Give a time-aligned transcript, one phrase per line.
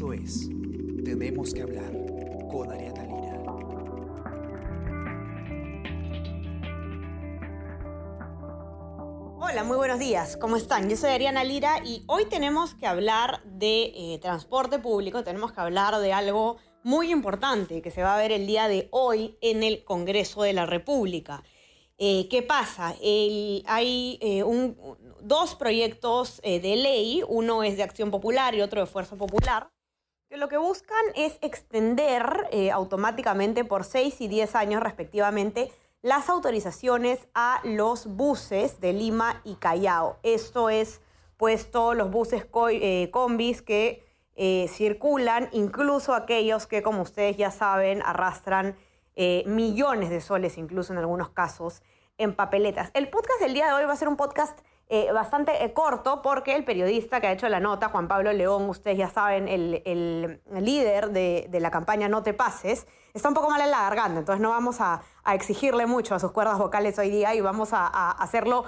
[0.00, 0.48] Esto es
[1.04, 1.92] Tenemos que hablar
[2.50, 3.42] con Ariana Lira.
[9.38, 10.38] Hola, muy buenos días.
[10.38, 10.88] ¿Cómo están?
[10.88, 15.60] Yo soy Ariana Lira y hoy tenemos que hablar de eh, transporte público, tenemos que
[15.60, 19.62] hablar de algo muy importante que se va a ver el día de hoy en
[19.62, 21.42] el Congreso de la República.
[21.98, 22.94] Eh, ¿Qué pasa?
[22.98, 24.42] hay eh,
[25.20, 29.68] dos proyectos de ley, uno es de Acción Popular y otro de Fuerza Popular,
[30.30, 35.72] que lo que buscan es extender automáticamente por 6 y 10 años respectivamente
[36.02, 40.18] las autorizaciones a los buses de Lima y Callao.
[40.22, 41.00] Esto es,
[41.36, 42.46] pues, todos los buses
[43.10, 44.06] combis que
[44.68, 48.76] circulan, incluso aquellos que, como ustedes ya saben, arrastran
[49.16, 51.82] eh, millones de soles, incluso en algunos casos,
[52.18, 52.92] en papeletas.
[52.94, 54.56] El podcast del día de hoy va a ser un podcast
[54.92, 58.68] eh, bastante eh, corto porque el periodista que ha hecho la nota, Juan Pablo León,
[58.68, 63.60] ustedes ya saben, el, líder de, la campaña No te pases, está un poco mal
[63.60, 65.02] en la garganta, entonces no vamos a,
[65.32, 68.64] exigirle mucho a sus cuerdas vocales hoy día y vamos a, hacerlo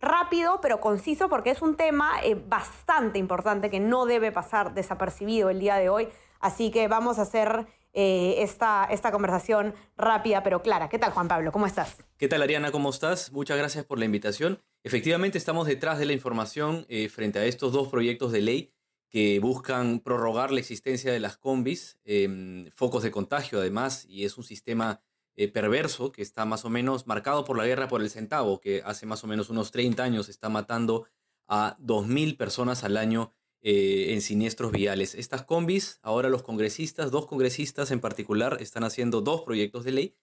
[0.00, 2.14] rápido pero conciso porque es un tema
[2.46, 6.08] bastante importante que no debe pasar desapercibido el día de hoy.
[6.40, 7.66] Así que vamos a hacer
[7.98, 10.90] eh, esta, esta conversación rápida pero clara.
[10.90, 11.50] ¿Qué tal, Juan Pablo?
[11.50, 11.96] ¿Cómo estás?
[12.18, 12.70] ¿Qué tal, Ariana?
[12.70, 13.32] ¿Cómo estás?
[13.32, 14.60] Muchas gracias por la invitación.
[14.86, 18.72] Efectivamente, estamos detrás de la información eh, frente a estos dos proyectos de ley
[19.10, 24.38] que buscan prorrogar la existencia de las combis, em, focos de contagio además, y es
[24.38, 25.02] un sistema
[25.34, 28.80] eh, perverso que está más o menos marcado por la guerra por el centavo, que
[28.84, 31.08] hace más o menos unos 30 años está matando
[31.48, 35.16] a 2.000 personas al año eh, en siniestros viales.
[35.16, 40.16] Estas combis, ahora los congresistas, dos congresistas en particular, están haciendo dos proyectos de ley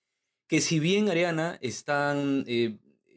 [0.48, 2.46] que si bien, Ariana, están,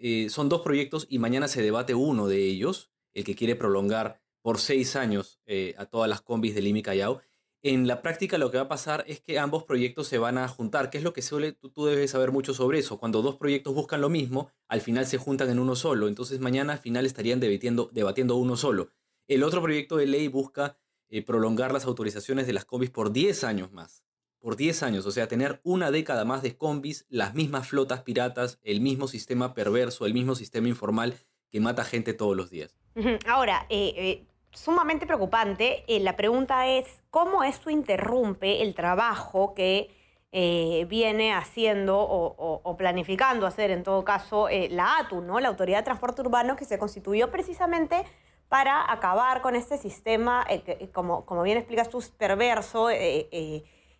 [0.00, 4.20] eh, son dos proyectos y mañana se debate uno de ellos, el que quiere prolongar
[4.42, 5.40] por seis años
[5.76, 7.20] a todas las combis de Lima Callao,
[7.68, 10.46] en la práctica lo que va a pasar es que ambos proyectos se van a
[10.46, 12.98] juntar, que es lo que suele, tú, tú, debes saber mucho sobre eso.
[12.98, 16.06] Cuando dos proyectos buscan lo mismo, al final se juntan en uno solo.
[16.06, 18.90] Entonces mañana al final estarían debatiendo, debatiendo uno solo.
[19.26, 20.78] El otro proyecto de ley busca
[21.08, 24.04] eh, prolongar las autorizaciones de las combis por 10 años más.
[24.46, 28.60] Por 10 años, o sea, tener una década más de combis, las mismas flotas piratas,
[28.62, 31.16] el mismo sistema perverso, el mismo sistema informal
[31.50, 32.78] que mata gente todos los días.
[33.26, 39.90] Ahora, eh, eh, sumamente preocupante, la pregunta es, ¿cómo esto interrumpe el trabajo que
[40.30, 45.40] viene haciendo o, planificando hacer, en todo caso, la ATU, ¿no?
[45.40, 48.04] la Autoridad de Transporte Urbano, que se constituyó precisamente
[48.48, 52.90] para acabar con este sistema, eh, eh, como, como bien explicas tú, perverso,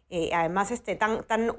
[0.09, 1.57] eh, además este, tan, tan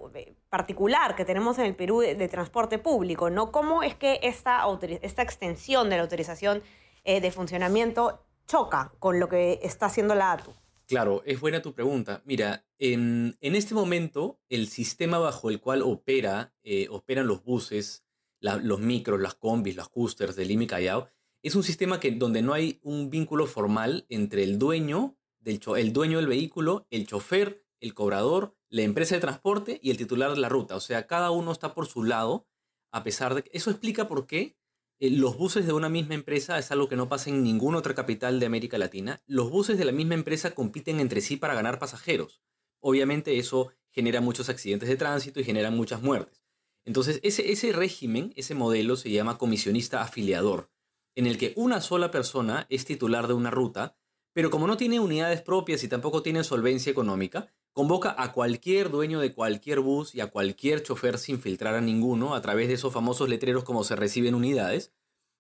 [0.50, 3.52] particular que tenemos en el Perú de, transporte público, ¿no?
[3.52, 4.63] ¿Cómo es que esta,
[5.02, 6.62] esta extensión de la autorización
[7.06, 10.52] de funcionamiento choca con lo que está haciendo la ATU?
[10.88, 12.22] Claro, es buena tu pregunta.
[12.25, 16.53] Mira, en, este momento el sistema bajo el cual opera,
[16.90, 18.03] operan los buses,
[18.41, 21.09] los micros, las combis, los coasters de Lima y Callao,
[21.47, 25.94] es un sistema que, donde no hay un vínculo formal entre el dueño, del el
[25.94, 30.40] dueño del vehículo, el chofer, el cobrador, la empresa de transporte y el titular de
[30.40, 30.76] la ruta.
[30.76, 32.48] O sea, cada uno está por su lado,
[32.92, 34.58] a pesar de que eso explica por qué
[35.00, 37.96] eh, los buses de una misma empresa es algo que no pasa en ninguna otra
[37.96, 39.22] capital de América Latina.
[39.26, 42.42] Los buses de la misma empresa compiten entre sí para ganar pasajeros.
[42.80, 46.44] Obviamente eso genera muchos accidentes de tránsito y genera muchas muertes.
[46.86, 50.72] Entonces, ese, ese régimen, ese modelo se llama comisionista afiliador
[51.18, 53.98] en el que una sola persona es titular de una ruta,
[54.34, 59.20] pero como no tiene unidades propias y tampoco tiene solvencia económica, convoca a cualquier dueño
[59.20, 62.92] de cualquier bus y a cualquier chofer sin filtrar a ninguno a través de esos
[62.92, 64.96] famosos letreros como se reciben unidades.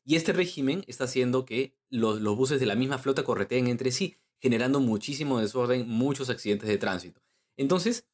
[0.05, 4.17] Y este régimen está haciendo que los, buses de la misma flota correteen entre sí,
[4.37, 7.21] generando muchísimo desorden, muchos accidentes de tránsito.
[7.57, 8.07] Entonces,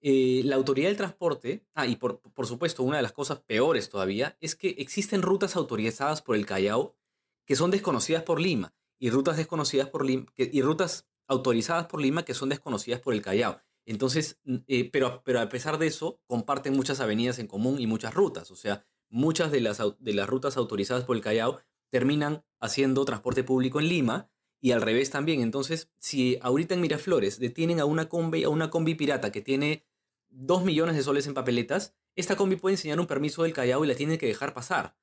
[0.00, 3.90] eh, la autoridad del transporte, ah, y por, por supuesto, una de las cosas peores
[3.90, 6.96] todavía, es que existen rutas autorizadas por el Callao
[7.44, 12.24] que son desconocidas por Lima y rutas desconocidas por Lima y rutas autorizadas por Lima
[12.24, 13.60] que son desconocidas por el Callao.
[13.86, 18.14] Entonces, eh, pero, pero a pesar de eso, comparten muchas avenidas en común y muchas
[18.14, 18.50] rutas.
[18.50, 21.60] O sea, muchas de las, de las rutas autorizadas por el Callao
[21.90, 24.30] terminan haciendo transporte público en Lima
[24.60, 25.40] y al revés también.
[25.40, 29.86] Entonces, si ahorita en Miraflores detienen a una combi, a una combi pirata que tiene
[30.28, 33.88] dos millones de soles en papeletas, esta combi puede enseñar un permiso del Callao y
[33.88, 34.96] la tiene que dejar pasar.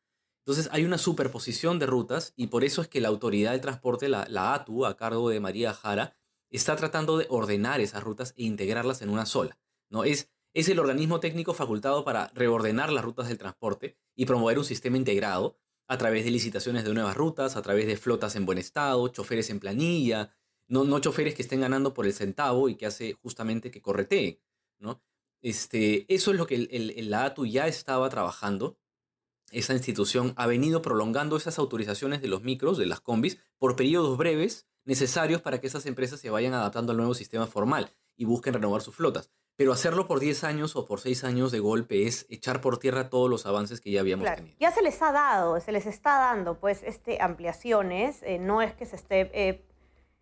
[0.46, 4.10] Entonces hay una superposición de rutas y por eso es que la autoridad del transporte,
[4.10, 6.18] la, ATU, a cargo de María Jara,
[6.58, 9.58] está tratando de ordenar esas rutas e integrarlas en una sola.
[9.90, 10.04] ¿no?
[10.04, 14.66] Es, es el organismo técnico facultado para reordenar las rutas del transporte y promover un
[14.66, 15.58] sistema integrado
[15.88, 19.50] a través de licitaciones de nuevas rutas, a través de flotas en buen estado, choferes
[19.50, 20.34] en planilla,
[20.68, 24.40] no, no choferes que estén ganando por el centavo y que hace justamente que correteen,
[24.80, 25.02] ¿no?
[25.42, 28.78] Este, eso es lo que el, la ATU ya estaba trabajando.
[29.52, 34.18] Esa institución ha venido prolongando esas autorizaciones de los micros, de las combis, por periodos
[34.18, 38.54] breves necesarios para que esas empresas se vayan adaptando al nuevo sistema formal y busquen
[38.54, 39.32] renovar sus flotas.
[39.56, 43.10] Pero hacerlo por 10 años o por 6 años de golpe es echar por tierra
[43.10, 44.56] todos los avances que ya habíamos tenido.
[44.60, 48.74] Ya se les ha dado, se les está dando pues este, ampliaciones, eh, no es
[48.74, 49.64] que se esté eh,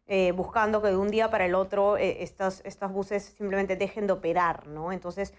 [0.08, 4.14] eh, buscando que de un día para el otro estas, estas buses simplemente dejen de
[4.14, 4.92] operar, ¿no?
[4.92, 5.34] Entonces,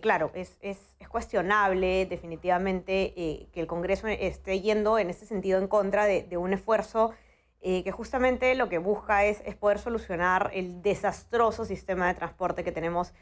[0.00, 3.14] claro, es, es, es, cuestionable definitivamente
[3.52, 7.14] que el Congreso esté yendo en ese sentido en contra de, de un esfuerzo
[7.60, 12.72] que justamente lo que busca es, es, poder solucionar el desastroso sistema de transporte que
[12.72, 13.12] tenemos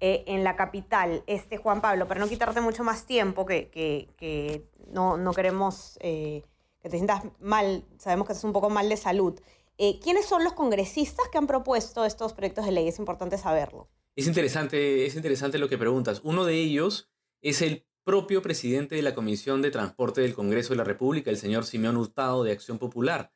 [0.00, 1.24] eh, en la capital.
[1.26, 4.62] Este, Juan Pablo, para no quitarte mucho más tiempo, que, que, que
[4.92, 6.44] no, no, queremos eh,
[6.80, 9.40] que te sientas mal, sabemos que estás un poco mal de salud.
[9.76, 12.86] Eh, ¿Quiénes son los congresistas que han propuesto estos proyectos de ley?
[12.86, 13.88] Es importante saberlo.
[14.14, 16.20] Es interesante, es interesante lo que preguntas.
[16.22, 17.10] Uno de ellos
[17.42, 21.38] es el propio presidente de la Comisión de Transporte del Congreso de la República, el
[21.38, 23.32] señor Simeón Hurtado de Acción Popular.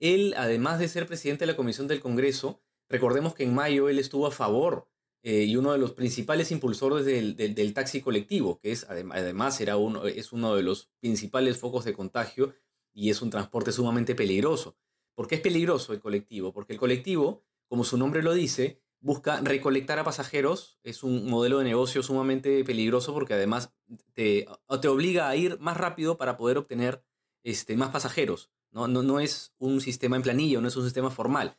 [0.00, 3.98] Él, además de ser presidente de la Comisión del Congreso, recordemos que en mayo él
[3.98, 4.88] estuvo a favor
[5.22, 10.06] eh, y uno de los principales impulsores del, taxi colectivo, que es además era uno,
[10.06, 12.54] es uno de los principales focos de contagio
[12.94, 14.76] y es un transporte sumamente peligroso.
[15.14, 16.52] ¿Por qué es peligroso el colectivo?
[16.52, 21.58] Porque el colectivo, como su nombre lo dice, busca recolectar a pasajeros, es un modelo
[21.58, 23.74] de negocio sumamente peligroso porque además
[24.14, 24.46] te,
[24.80, 27.04] te obliga a ir más rápido para poder obtener
[27.42, 28.50] este, más pasajeros.
[28.72, 28.88] ¿No?
[28.88, 31.58] No, no es un sistema en planilla, no es un sistema formal.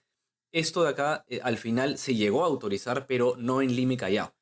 [0.52, 3.98] Esto de acá eh, al final se llegó a autorizar, pero no en Lima y
[3.98, 4.36] Callao.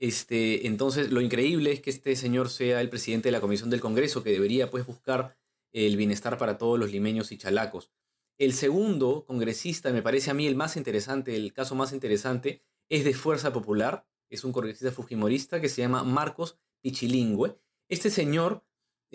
[0.00, 3.80] Este, entonces, lo increíble es que este señor sea el presidente de la Comisión del
[3.80, 5.36] Congreso, que debería pues buscar
[5.72, 7.90] el bienestar para todos los limeños y chalacos.
[8.36, 13.04] El segundo congresista, me parece a mí el más interesante, el caso más interesante, es
[13.04, 17.56] de Fuerza Popular, es un congresista fujimorista que se llama Marcos Pichilingüe.
[17.88, 18.64] Este señor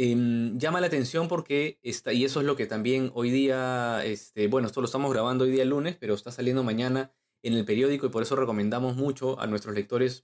[0.01, 4.48] Em, llama la atención porque está, y eso es lo que también hoy día, este,
[4.48, 7.12] bueno, esto lo estamos grabando hoy día lunes, pero está saliendo mañana
[7.44, 10.24] en el periódico y por eso recomendamos mucho a nuestros lectores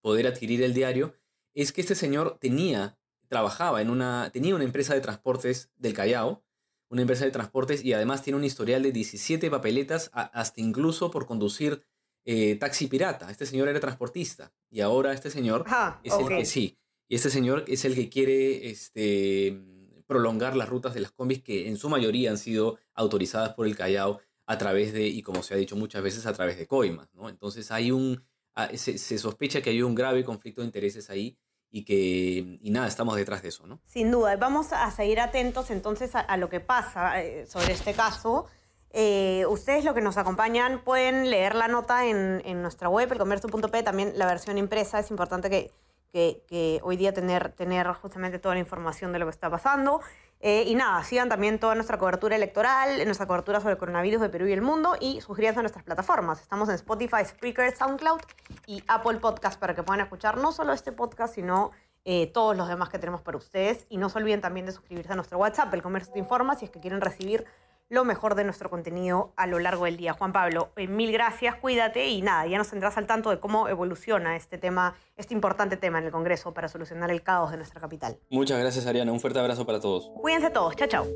[0.00, 1.14] poder adquirir el diario,
[1.54, 2.98] es que este señor tenía,
[3.28, 6.42] trabajaba en una, tenía una empresa de transportes del Callao,
[6.88, 11.26] una empresa de transportes y además tiene un historial de 17 papeletas, hasta incluso por
[11.26, 11.84] conducir
[12.24, 13.30] eh, taxi pirata.
[13.30, 15.64] Este señor era transportista y ahora este señor
[16.02, 16.76] es el que sí
[17.10, 19.60] y este señor es el que quiere este,
[20.06, 23.76] prolongar las rutas de las combis que en su mayoría han sido autorizadas por el
[23.76, 27.12] Callao a través de, y como se ha dicho muchas veces, a través de coimas.
[27.14, 27.28] ¿no?
[27.28, 28.22] Entonces hay un,
[28.54, 31.36] ah, se, sospecha que hay un grave conflicto de intereses ahí
[31.68, 33.66] y que, y nada, estamos detrás de eso.
[33.66, 33.80] ¿no?
[33.86, 38.46] Sin duda, vamos a seguir atentos entonces a, lo que pasa eh, sobre este caso.
[38.92, 43.82] Eh, ustedes lo que nos acompañan pueden leer la nota en, en nuestra web, elcomercio.p,
[43.82, 45.72] también la versión impresa, es importante
[46.10, 50.00] que hoy día tener, tener justamente toda la información de lo que está pasando.
[50.42, 54.30] Eh, y nada, sigan también toda nuestra cobertura electoral, nuestra cobertura sobre el coronavirus de
[54.30, 56.40] Perú y el mundo y suscríbanse a nuestras plataformas.
[56.40, 58.20] Estamos en Spotify, Spreaker, SoundCloud
[58.66, 61.72] y Apple Podcast para que puedan escuchar no solo este podcast, sino
[62.06, 63.84] eh, todos los demás que tenemos para ustedes.
[63.90, 66.64] Y no se olviden también de suscribirse a nuestro WhatsApp, El Comercio Te Informa, si
[66.64, 67.44] es que quieren recibir
[67.90, 70.14] lo mejor de nuestro contenido a lo largo del día.
[70.14, 73.68] Juan Pablo, eh, mil gracias, cuídate y nada, ya nos tendrás al tanto de cómo
[73.68, 77.80] evoluciona este tema, este importante tema en el Congreso para solucionar el caos de nuestra
[77.80, 78.16] capital.
[78.30, 79.12] Muchas gracias, Ariana.
[79.12, 80.08] Un fuerte abrazo para todos.
[80.20, 80.76] Cuídense todos.
[80.76, 81.06] Chao, chao.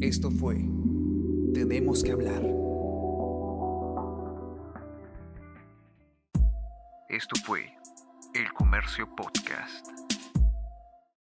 [0.00, 0.56] Esto fue
[1.52, 2.42] Tenemos que hablar.
[7.10, 7.72] Esto fue
[8.34, 10.13] El Comercio Podcast.